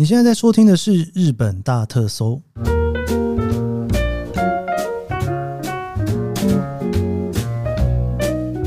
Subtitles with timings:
[0.00, 2.40] 你现在在收听的是日本大特搜，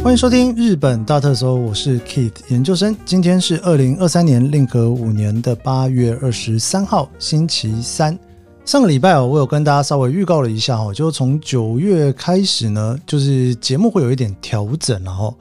[0.03, 2.95] 欢迎收听日本大特搜，我是 Keith 研究生。
[3.03, 8.15] 今天是二零二三年令和五年的八月二十三号，星期三。
[8.63, 15.33] 上个礼拜哦，我有跟大家稍微预告了一下哦，就从九月开始呢，就是节目会有一点调整，然后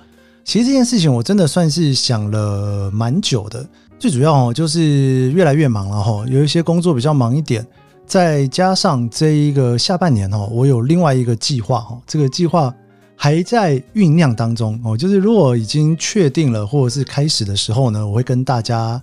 [0.42, 3.68] 其实这件事情我真的算是想了蛮久的。
[4.02, 7.64] 最主要哦，就是越来越忙了哈，有一些工作比较忙一点，
[8.04, 12.74] 再加上这一个下半年哦，我有另外一个计划哦，这个计划
[13.14, 19.00] 还在酝酿当中哦，就是如果已经确定了或者是开始的时候呢，我会跟大家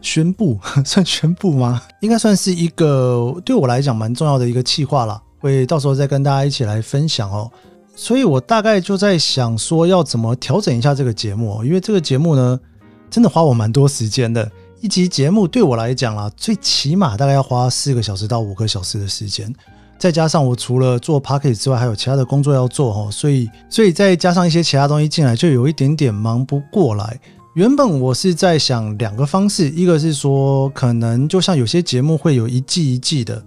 [0.00, 1.80] 宣布， 算宣布吗？
[2.00, 7.48] 应该算是一个对我来讲蛮重要的一个计划啦，会到时候再跟大家一起来分享哦。
[7.94, 12.58] 所以我大概就在想说，要怎么调整一下这个节目，因为这个节目呢。
[13.10, 14.50] 真的花我蛮多时间的，
[14.80, 19.52] 一集节目对我来讲啦，最起码大概要花四个小时到五个小时的时间，
[19.98, 27.20] 再加上我除了做 p o c k e t 之外，还有其他的工作要做哦，所以，所以再加上一些其他东西进来，就有一点点忙不过来。
[27.54, 33.42] 原本我是在想两个方式，一个是说，可能就像有些节目会有一季一季的，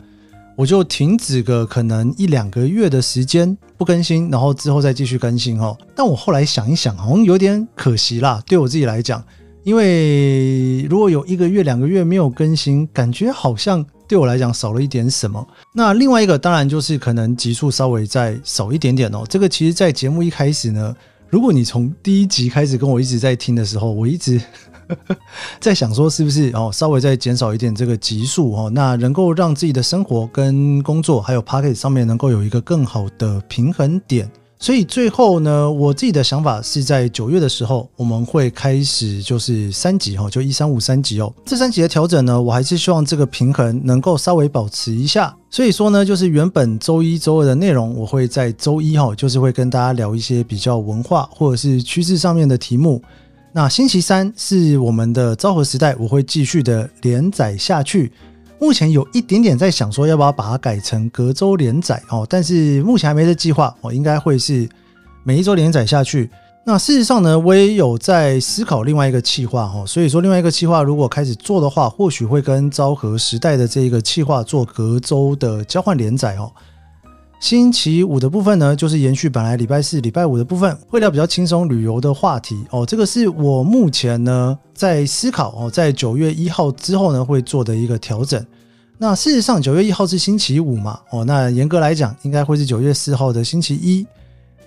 [0.58, 5.78] 我就停止个可能一两个月的时间不更新，然后之后再继续更新哦。
[5.96, 9.24] 但我后来想一想，好像有点可惜啦，对我自己来讲。
[9.64, 15.46] 因为如果有一个月、两个月没有更新，感觉好像对我来讲少了一点什么。
[15.74, 19.24] 那另外一个当然就是可能集数稍微再少一点点哦。
[19.30, 20.94] 这个其实，在节目一开始呢，
[21.30, 24.42] 如果你从第一集开始跟我一直在听的时候，我一直
[25.62, 34.30] 在想说，是不是哦，稍微再减少一点这个集数哦，那能够让自己的生活跟工作还有 pocket 上面能够有一个更好的平衡点。
[34.64, 41.34] 所以最后呢，我自己的想法是在九月的时候，我们会开始就是三级哈，就一三五三级哦。
[41.44, 45.36] 这三级的调整呢，我还是希望这个平衡能够稍微保持一下。
[45.50, 53.04] 所以说呢，就是原本周一周二的内容，我会在周一哈，就是会跟大家聊一些比较文化或者是趋势上面的题目。
[53.52, 58.10] 那星期三是我们的昭和时代，我会继续的连载下去。
[58.60, 62.26] 目前有一点点在想说，要不要把它改成隔周连载哦？
[62.30, 64.68] 但是目前还没这计划哦，应该会是
[65.24, 66.30] 每一周连载下去。
[66.66, 69.84] 那事实上呢，我也有在思考另外一个计划哦。
[69.86, 76.50] 所以说，另外一个计划如果开始做的话，或许会跟昭和时代的这一个计划做隔周的交换连载哦。
[77.44, 82.86] 星期五的部分呢，就是延续本来礼拜四、礼拜五的部分，会聊比较轻松旅游的话题哦。
[82.86, 88.42] 这个是我目前呢在思考哦，在九月一号之后呢会做的一个调整。
[88.98, 90.98] 那事实上，九月一号是星期五嘛？
[91.12, 94.08] 哦，那严格来讲，应该会是九月四号的星期一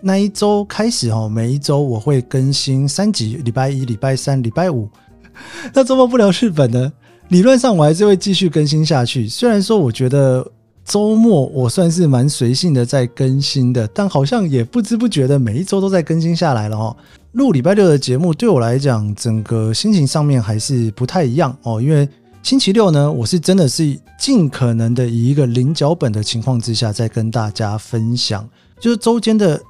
[0.03, 1.31] 那一周开始哦。
[1.31, 4.87] 每一周我会更新三集，礼拜一、礼拜三、礼拜五。
[5.73, 6.93] 那周末不聊日本呢？
[7.29, 9.27] 理论上我还是会继续更新下去。
[9.27, 10.47] 虽然说我觉得。
[10.87, 16.97] 周末我算是蛮随性的在更新的，但好像也不知不觉的每一周都在更新下来了哦。
[17.33, 21.83] 录礼拜六的节目对我来讲，整个心情上面还是不太一样哦。
[21.83, 22.09] 因为
[22.41, 28.49] 星期六呢，我是真的是尽可能的以一个零脚本的情况之下，在跟大家分享，
[28.79, 29.61] 就是周间的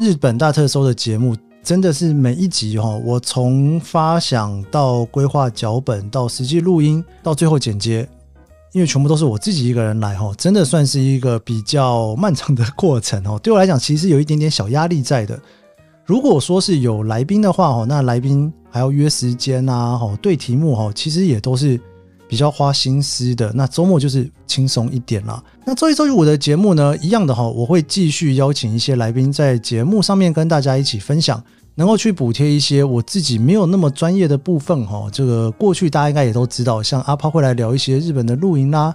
[0.00, 8.08] 日本大特搜的节目，真的是每一集哈，我从发想到规划脚本，到实际录音，到最后剪接。
[8.72, 13.38] 因为全部都是我自己一个人来哈，真的算是一个比较漫长的过程哦。
[13.44, 15.38] 对我来讲，其实有一点点小压力在的。
[16.04, 21.78] 如果说是有来宾的话哦，那来宾还要约时间啊，哈，对题目哈，其实也都是
[22.26, 23.52] 比较花心思的。
[23.54, 25.42] 那周末就是轻松一点啦。
[25.64, 31.42] 那周一、周五的节目呢，一样的哈，我会继续邀请一些来宾在节目上面跟大家一起分享。
[31.74, 38.94] 能够去补贴一些我自己没有那么专业的部分哈，这个过去大家应该也都知道，像阿抛会来聊一些日本的露营啦，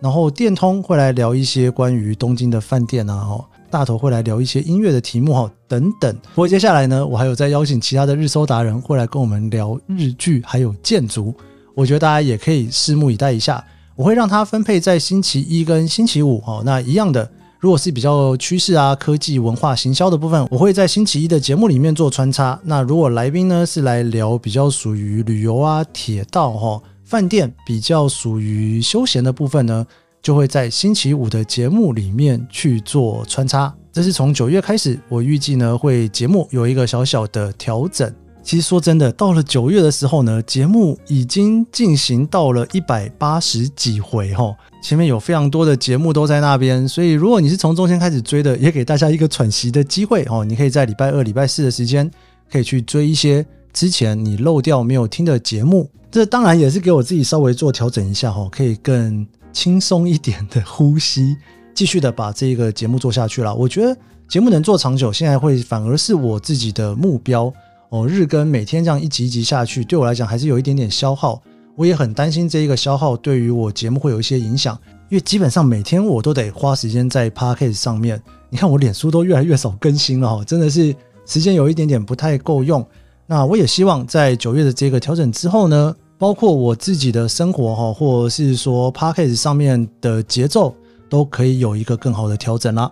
[0.00, 6.14] 然后电通会来聊一些关于东京的饭店啊，哈，大头会来聊一些音乐的题目哈，等等。
[6.34, 11.34] 不过接下来呢，我还有在邀请其他的日搜达人会来跟我们聊日剧还有建筑，
[11.74, 13.64] 我觉得大家也可以拭目以待一下。
[13.96, 17.30] 我会让它分配在星期一跟星期五哦，那一样的。
[17.60, 22.58] 如果是比较趋势啊、科技、文化、行销的部分，我会在星期一的节目里面做穿插。
[22.64, 29.86] 那如果来宾呢是来聊比较属于旅游啊、铁道哈、饭店比较属于休闲的部分呢，
[30.22, 33.74] 就会在星期五的节目里面去做穿插。
[33.92, 38.10] 这是从九月开始，我预计呢会节目有一个小小的调整。
[38.42, 50.44] 其实说真的，到了九月的时候呢，节目已经进行到了一百八十几回哈，前面有非常多的节目都在那边，所以如果你是从中间开始追的，也给大家一个喘息的机会哦。
[50.44, 52.10] 你可以在礼拜二、礼拜四的时间，
[52.50, 55.88] 可以去追一些之前你漏掉没有听的节目。
[56.10, 61.36] 这当然也是给我自己稍微做调整一下哈，可以更轻松一点的呼吸，
[61.72, 63.54] 继续的把这个节目做下去了。
[63.54, 63.96] 我觉得
[64.26, 67.52] 节目能做长久，现在会反而是我自己的目标
[67.90, 68.08] 哦。
[68.08, 71.40] 日更每天这样一集一集下去，对我来讲还是有一点点消耗。
[71.76, 74.76] 我也很担心这一个消耗对于我节目会有一些影响，
[75.08, 78.20] 因为基本上每天我都得花时间在 Podcast 上面。
[78.50, 80.94] 你看我脸书都越来越少更新了哈，真的是
[81.24, 82.84] 时间有一点点不太够用。
[83.26, 90.74] 那我也希望在九月的这个调整之后呢，包括我自己的生活哈，或者是说 Podcast 上面的节奏，
[91.08, 92.90] 都可以有一个更好的调整啦。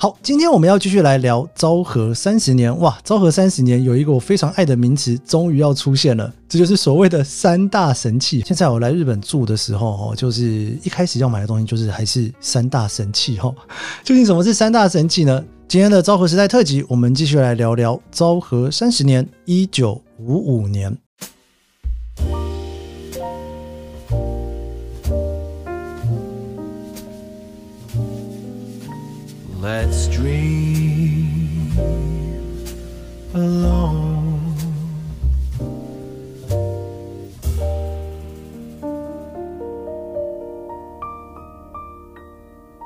[0.00, 2.78] 好，今天我们要继续来聊昭和三十年。
[2.78, 8.40] 哇，昭和三十年有一个我非常爱的名词，终于要出现了，这就是所谓的三大神器。
[8.46, 13.38] 现在我来日本住的时候，哦，就是一开始要买的东西就是还是三大神器。
[13.38, 13.52] 哈，
[14.04, 15.44] 究竟什么是三大神器呢？
[15.66, 20.96] 今天的昭和时代特辑，我们继续来聊聊昭和三十年，一九五五年。
[29.68, 31.76] Let's dream
[33.34, 34.54] alone.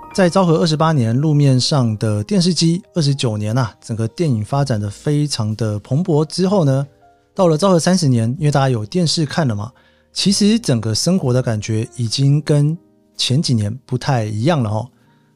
[0.12, 6.84] 在昭和二十八年，路面上的电视机二十九年啊，整个电影发展的非常的蓬勃之后呢，
[7.32, 9.70] 到了昭和三十年，因为大家有电视看了嘛，
[10.12, 12.76] 其实整个生活的感觉已经跟
[13.17, 14.88] 前几年不太一样了哦。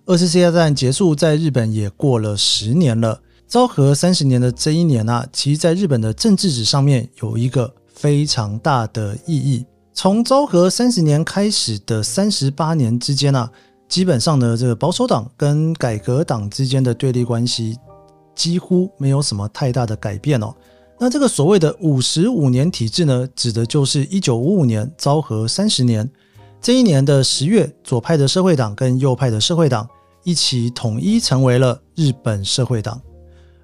[0.08, 3.20] 二次世界大战结束，在日本也过了十年了。
[3.48, 9.66] 昭和三十年的这一年啊，其实在日本的政治史上面有一个非常大的意义。
[9.92, 13.50] 从昭和三十年开始的三十八年之间啊，
[13.88, 17.76] 基本上呢，这个保守党跟改革党之间的对立关系
[18.32, 20.54] 几乎没有什么太大的改变哦。
[21.00, 26.08] 那这个所谓的五十五年体制呢，指的就是一九五五年昭和三十年
[26.60, 29.88] 这一年的十月，左派的社会党跟右派的社会党。
[30.26, 33.00] 一起统一成为了日本社会党，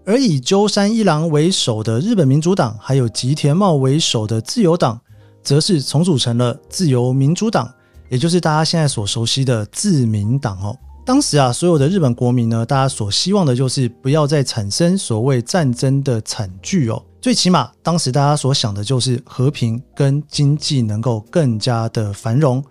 [0.07, 5.01] 而以鸠山一郎为首的日本民主党，还有吉田茂为首的自由党，
[5.43, 7.69] 则是重组成了自由民主党，
[8.09, 10.79] 也就是大家现在所熟悉的自民党哦。
[11.05, 17.05] 当时啊，所有的日本国民呢，大家所希望的就是不要再产生所谓战争的惨剧哦。
[17.21, 22.63] 最起码，当时大家所想的就是和平跟经济能够更加的繁荣。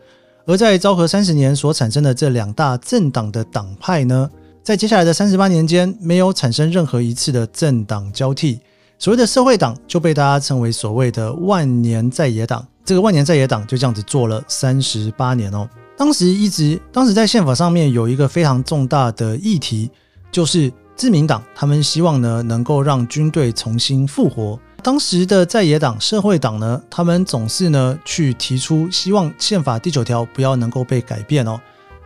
[0.45, 4.29] 而在昭和三十年所产生的这两大政党的党派呢，
[4.63, 8.59] 在接下来的三十八年间，没有产生任何一次的政党交替。
[8.97, 12.65] 所谓的社会党就被大家称为所谓的万年在野党。
[12.83, 15.67] 这个万年在野党就这样子做了三十八年哦。
[15.97, 19.89] 当时一直，当时在宪法上面有一个非常重大的议题，
[20.31, 24.59] 就是自民党，他们希望呢能够让军队重新复活。
[24.83, 31.59] 当时的在野党社会党呢，他们总是呢去提出希望宪法第九条不要能够被改变哦，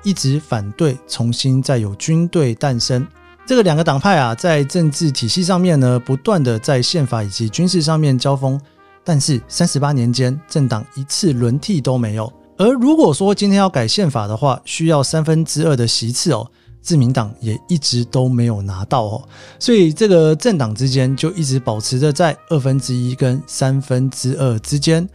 [0.03, 3.07] 一直反对重新再有军队诞生。
[3.45, 8.59] 这个两个党派啊，在政治体系上面呢，不断的在宪法以及军事上面交锋，
[9.03, 12.31] 但是三十八年间，政党一次轮替都没有。
[12.57, 16.49] 而如果说今天要改宪法的话，需要三分之二的席次哦。
[16.85, 19.27] 自民党也一直都没有拿到哦，
[19.57, 25.09] 所以这个政党之间就一直保持着在二分之一跟三分之二之间，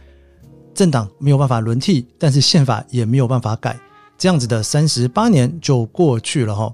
[0.73, 3.79] 政党没有办法轮替，但是宪法也没有办法改，
[4.17, 6.69] 这样子的三十八年就过去了哈。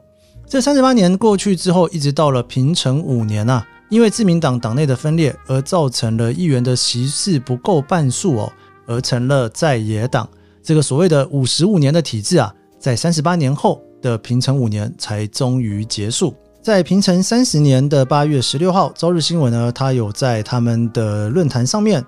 [0.48, 8.52] 这三十八年过去之后，一直到了平成五年啊，因为自民党党内的分裂而造成了议员的席次不够半数哦，
[8.88, 10.28] 而成了在野党。
[10.64, 13.80] 这个所谓的五十五年的体制啊，在三十八年后。
[14.02, 16.36] 的平成五年才终于结束。
[16.62, 22.04] 在平成三十年的八月十六号，朝日新闻呢，他有在他们的论坛上面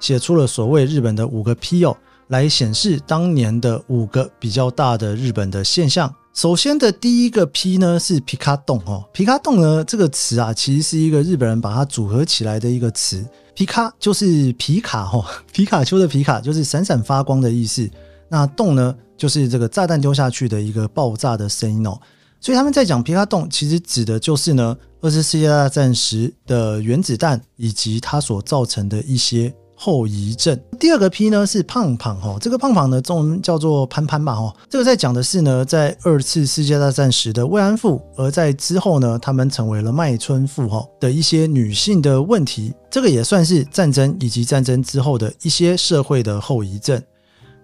[0.00, 1.96] 写出了所谓日本的五个 P 哦，
[2.28, 6.14] 来显示当年的五个比较大的日本的现象。
[6.34, 13.24] 首先的第一个 P 呢是皮卡洞哦，皮卡洞呢这个词啊，其实是一个日本人把它组合起来的一个词。
[13.54, 17.88] 皮卡就是皮卡哦，皮卡丘的皮卡就是闪闪发光的意思。
[18.32, 22.00] 那洞呢，就是这个炸弹丢下去的一个爆炸的声音哦，
[22.40, 30.58] 所以他们在讲皮卡洞，其实指的就是呢，二次世界大战时的原子弹以及它所造成的一些后遗症。
[30.80, 46.98] 第二个 P 呢是胖胖哦，这个胖胖呢中文叫做潘潘吧哦，这个在讲的是呢，在二次世界大战时的慰安妇，而在之后呢，他们成为了麦春妇哈的一些女性的问题，这个也算是战争以及战争之后的一些社会的后遗症。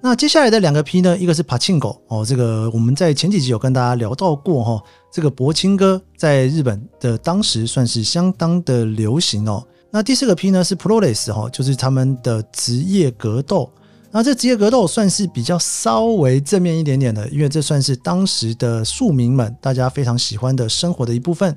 [0.01, 9.67] 那接下来的两个 P 呢，一个是柏青哥哦，这个我们在前几集有跟大家聊到过哈，这个柏青哥在日本的当时算是相当的流行哦。
[9.91, 13.69] 那第四个 P 呢是 Proless 哈，就是他们的职业格斗。
[14.13, 21.55] 那这职业格斗算是比较稍微正面一点点的，因为这算是当时的庶民们大家非常喜欢的生活的一部分，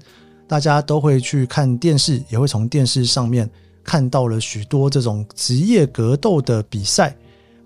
[0.47, 3.47] 大家都会去看电视，也会从电视上面
[3.83, 7.15] 看到了许多这种职业格斗的比赛。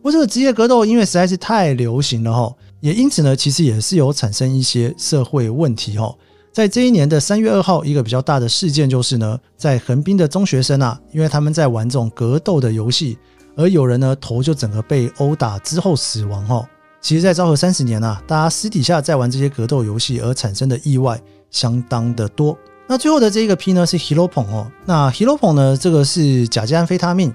[0.05, 6.15] 不过这个职业格斗因为实在是太流行了哈，也因此呢，其实也是有产生一些社会问题哈。
[6.53, 13.17] 在这一年的三月二号，一个比较大的事件就是呢，在横滨的中学生啊，因为他们在玩这种格斗的游戏。
[13.55, 16.63] 而有人呢，头就整个被殴打之后死亡哈。
[17.01, 21.19] 其实，在昭和三十年啊，大家私底下在玩这些格斗游戏而产生的意外
[21.49, 22.55] 相当的多。
[22.87, 24.71] 那最后的这一个 P 呢是 Hiropon 哦。
[24.85, 27.33] 那 Hiropon 呢，这个是甲基安非他命。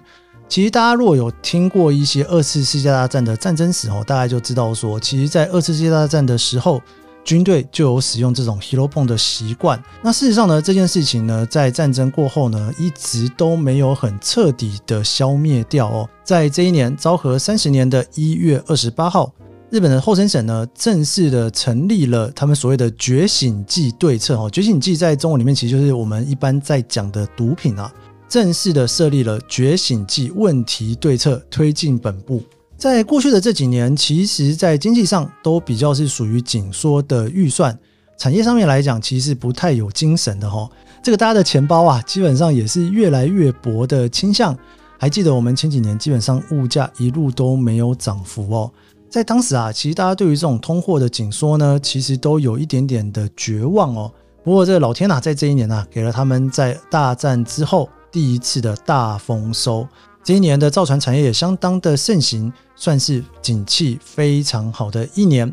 [0.50, 6.83] 其实大家如果有听过一些二次世界大战的战争史哦，大概就知道说，其实，在二次世界大战的时候。
[7.23, 9.80] 军队就有使用这种 hero p o n 的习惯。
[10.02, 16.09] 那事实上呢，这件事情呢，在战争过后呢，一直都没有很彻底的消灭掉哦。
[16.25, 19.30] 在这一年，昭和三十年的一月二十八号，
[19.69, 24.49] 日本的厚生省呢，正式的成立了他们所谓的觉醒剂对策哦。
[24.50, 27.92] 觉醒剂在中文里面其实就是我们一般在讲的毒品啊。
[28.30, 32.40] 正式的设立了觉醒剂问题对策，推进本部。
[32.76, 37.76] 在过去的这几年，其实，在经济上都比较是属于紧缩的预算，
[38.16, 40.70] 产业上面来讲，其实不太有精神的哈。
[41.02, 44.56] 这个大家的钱包啊，基本上也是越来越薄的倾向。
[44.96, 48.70] 还记得我们前几年，基本上物价一路都没有涨幅哦。
[49.10, 54.12] 在当时啊，其实大家对于这种通货的紧缩呢，其实都有一点点的绝望哦。
[54.44, 59.87] 不过这老天呐，在这一年啊，给了他们在大战之后第一次的大丰收。
[60.23, 65.52] 这一年的造船产业也相当的盛行，算是景气非常好的一年。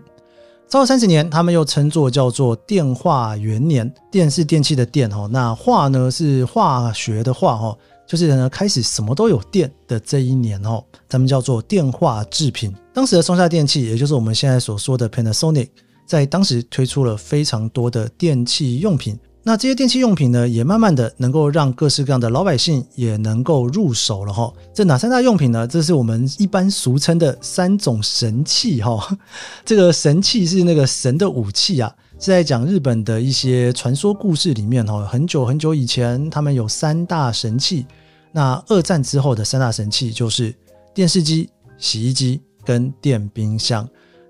[0.68, 12.76] 昭和三十年，他们又称作叫做电化元年，电是电器的电哈，那化呢是化学的化哈，就是呢开始什么都有电的这一年哦，咱们叫做电化制品。
[12.94, 15.70] 当时的松下电器，也就是我们现在所说的 Panasonic，
[16.06, 19.18] 在当时推出了非常多的电器用品。
[19.48, 24.54] 那这些电器用品呢，也慢慢的能够让各式各样的老百姓也能够入手了哈。
[24.74, 25.66] 这哪三大用品呢？
[25.66, 29.18] 这是我们一般俗称的三种神器哈。
[29.64, 31.90] 这个神器是那个神的武器啊，
[32.20, 35.06] 是在讲日本的一些传说故事里面哈。
[35.06, 37.86] 很久很久以前，他们有三大神器。
[38.34, 40.54] 那二战之后的三大神器就是
[40.94, 43.88] 电视机、洗衣机跟电冰箱。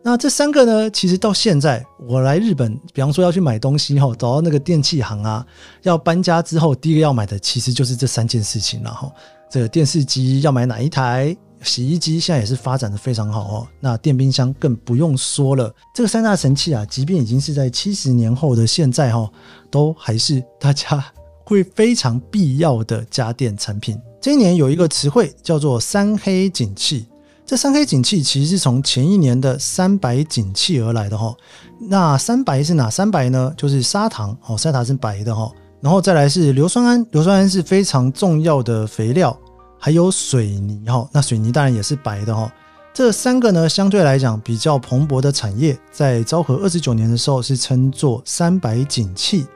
[0.08, 5.46] 那这三个呢，其实到现在我来日本，比方说要去买东西哈，找到那个电器行啊，
[5.84, 9.12] 要搬家之后，第一个要买的其实就是这三件事情了哈。
[9.52, 11.36] 这个电视机要买哪一台？
[11.62, 13.68] 洗衣机现在也是发展的非常好哦。
[13.82, 15.70] 那电冰箱更不用说了。
[15.94, 19.30] 这个三大神器啊，即便已经是在七十年后的现在哈，
[19.70, 21.04] 都还是大家
[21.44, 24.00] 会非常必要的家电产品。
[24.22, 27.08] 今年有一个词汇叫做“三黑景气”。
[27.48, 31.34] 这三黑景气其实是从前一年的三白景气而来的哈。
[31.80, 33.54] 那三白是哪三白呢？
[33.56, 35.50] 就是砂糖哦，砂糖是白的哈。
[35.80, 39.36] 然后再来是硫酸铵，硫酸铵是非常重要的肥料，
[39.80, 41.08] 还有水泥哈。
[41.13, 42.51] 那水泥当然也是白的哈。
[42.94, 49.48] 这三个呢，相对来讲比较蓬勃的产业，在昭和二十九年的时候是称作三白景气。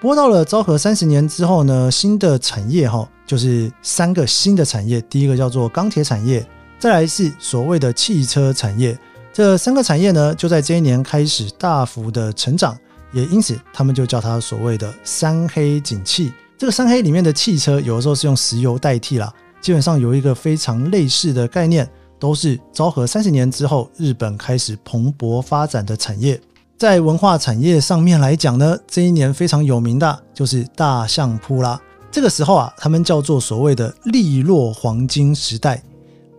[0.00, 6.44] 不过到了昭和三十年之后呢，新的产业哈，就是三个新的产业，第一个叫做钢铁产业。
[6.78, 8.96] 再来是所谓的汽车产业，
[9.32, 12.78] 这三个产业呢，就在这一年开始大幅的成长，
[13.12, 16.32] 也因此他们就叫它所谓的三黑景气。
[16.56, 26.40] 这个三黑里面的汽车，有的时候是用石油代替啦，基本上有一个非常类似的概念，都是昭和三十年之后日本开始蓬勃发展的产业。
[26.76, 31.80] 在文化产业上面来讲呢，这一年非常有名的就是大相扑啦。
[32.10, 35.82] 这个时候啊，他们叫做所谓的利落黄金时代。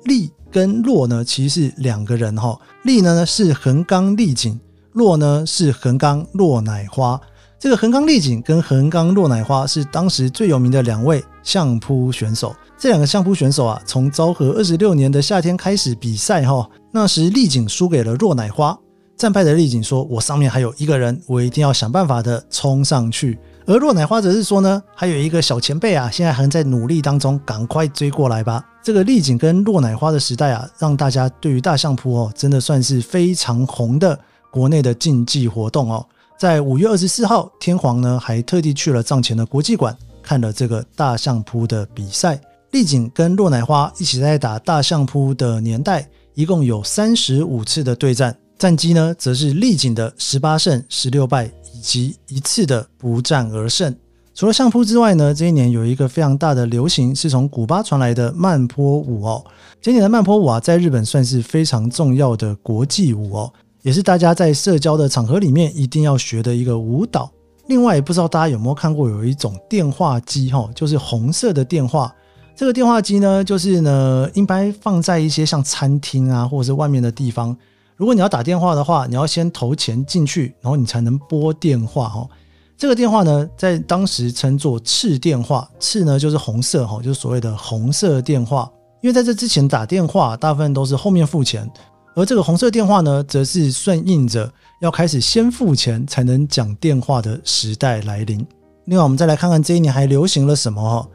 [0.04, 2.60] 利跟落呢，其实是两个人哈。
[2.84, 4.60] 利呢是横纲丽景，
[4.94, 7.20] 落呢是横纲落乃花。
[7.60, 12.56] 这个横纲丽景跟横纲落乃花是当时最有名的两位相扑选手。
[12.78, 16.70] 这两个相扑选手啊，从昭和二十六年的夏天开始比赛哈。
[16.92, 18.78] 那时丽景输给了落乃花，
[19.18, 23.38] 战败的丽景说：“我上面还有一个人，我一定要想办法的冲上去。”
[23.70, 28.66] 而落乃花则是说呢，还有一个小前辈啊，现在还在努力当中，赶快追过来吧。
[28.82, 36.04] 这个丽景跟落乃花的时代啊，让大家对于大相扑哦，真的算是非常红的国内的竞技活动哦。
[36.36, 42.42] 在五月二十四号，天皇呢还特地去了藏前的国际馆看了这个大相扑的比赛。
[42.72, 51.52] 丽景跟落乃花一起在打大相扑的年代，一共有三十五次的对战，战绩呢则是丽景的十八胜十六败。
[51.80, 53.96] 及一次的不战而胜。
[54.36, 59.44] 除了相扑之外呢，这一年有一个非常大的流行是从古巴传来的慢坡舞哦。
[59.82, 67.30] 今年的慢坡舞啊，在日本算是非常重要的国际舞哦，也是大家在社交的场合里面一定要学的一个舞蹈。
[67.68, 72.14] 另外，不知道大家有没有看过有一种电话机哈，就是红色的电话。
[72.56, 77.56] 这个电话机呢，就是呢，应该放在一些像餐厅啊，或者是外面的地方。
[78.00, 82.30] 如果你要打电话的话，你要先投钱进去，然后你才能拨电话哦。
[82.78, 88.72] 这个电话呢，在当时称作赤电话，赤呢就是红色哈，就是所谓的红色电话。
[89.02, 91.70] 因为在这之前打电话，大部分都是后面付钱，
[92.16, 98.48] 而这个红色电话呢，则是顺应着要开始先付钱才能讲电话的时代来临。
[98.86, 101.06] 另外，我们再来看看这一年还流行了什么哈？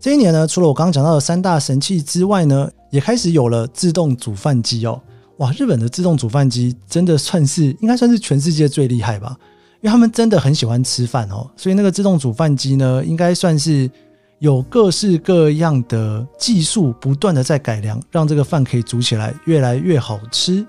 [0.00, 5.00] 这一年呢，除了我刚刚讲到的三大神器之外呢，也开始有了自动煮饭机哦。
[5.38, 9.36] 哇，日本的自动煮饭机真的算是应该算是全世界最厉害吧？
[9.80, 13.90] 因为他们真的很喜欢吃饭哦，所以那个自动煮饭机呢，应该算是
[14.38, 20.64] 有各式各样的技术不断的在改良，让这个饭可以煮起来越来越好吃。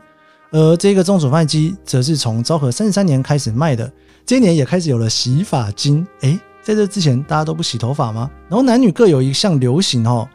[0.51, 3.91] 而这个自动煮饭机则是从昭和三十三年开始卖的，
[4.25, 6.05] 这一年也开始有了洗发精。
[6.21, 8.29] 诶，在这之前大家都不洗头发吗？
[8.47, 10.27] 然后男女各有一项流行哦，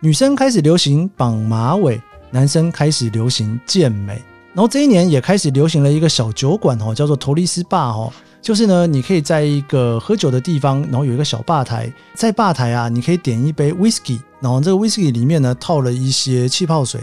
[0.00, 4.22] 女生开始流行绑马尾，男生开始流行健美。
[4.52, 17.00] 然后这一年也开始流行了一个小酒馆哦，叫做托丽斯吧哦，就是呢，你可以在一个喝酒的地方，然后有一个小吧台，在吧台啊，你可以点一杯 whisky，然后这个 whisky 里面呢套了一些气泡水，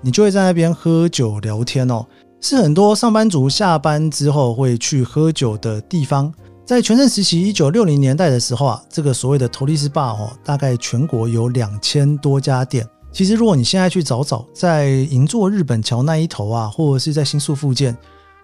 [0.00, 2.04] 你就会在那边喝酒聊天哦，
[2.40, 6.34] 是很多上班族下班之后会去喝酒的地方。
[6.64, 12.84] 在全盛时期，一九六零年代的时候啊，这个所谓的托丽斯吧哦，大概全国有两千多家店。
[13.12, 17.94] 其实，如果你现在去找找，在银座日本桥那一头啊，或者是在新宿附近，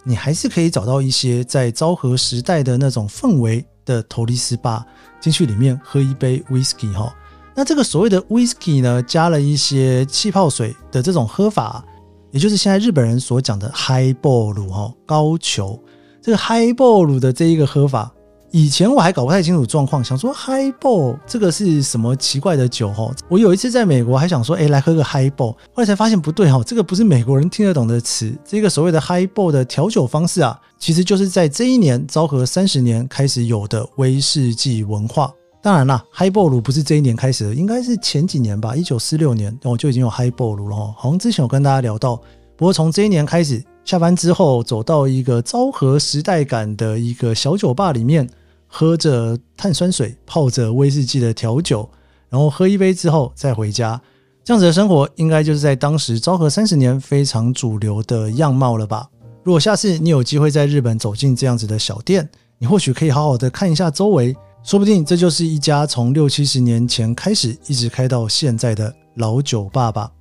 [0.04, 4.84] 你还是可以找到一些在昭和时代的那种氛围的托丽斯吧，
[5.20, 7.14] 进去里面喝一杯 whisky 哈。
[7.54, 11.82] 那这个所谓的 whisky 呢，加了一些气泡水的这种喝法，
[12.30, 15.82] 也就是现在日本人所讲的 highball 哈，高球。
[16.20, 18.12] 这个 highball 的这一个喝法。
[18.50, 23.12] 以前我还搞不太清楚状况，想说 Highball 这个是什么奇怪的酒哈？
[23.28, 28.34] 我有一次在美国还想说，哎，来喝个 Highball，后来才发现不对哈，这个不是美国人听得懂的词。
[28.46, 35.30] 这个所谓的 Highball 的调酒方式啊，其实就是在这一年昭和三十年开始有的威士忌文化。
[35.60, 40.94] 当然啦，Highball 不是这一年开始的，应该是前几年吧，一九四六年我就已经有 Highball 了哈。
[40.96, 42.16] 好像之前有跟大家聊到，
[42.56, 48.28] 不过从这一年开始，下班之后走到一个昭和时代感的一个小酒吧里面。
[48.66, 51.88] 喝着碳酸水，泡着威士忌的调酒，
[52.28, 53.98] 然后喝一杯之后再回家，
[54.44, 59.08] 这样子的生活应该就是在当时昭和三十年非常主流的样貌了吧？
[59.42, 70.12] 如果下次你有机会在日本走进这样子的小店，你或许可以好好的看一下周围，说不定这就是一家从六七十年前开始一直开到现在的老酒吧吧。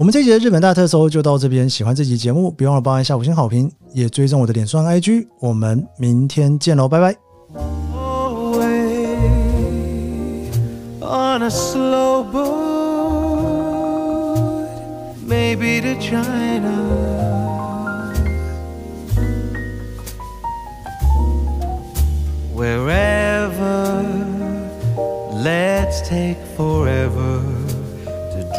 [0.00, 7.14] 我们这一集的日本大特搜就到这边，喜欢这集节目，别忘了帮我按下五星好评，也追踪我的脸书和 IG，我们明天见喽，拜拜。
[11.02, 12.48] On a slow boat,
[15.28, 16.72] maybe to China.
[22.54, 24.02] Wherever,
[25.44, 27.42] let's take forever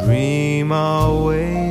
[0.06, 1.70] dream away.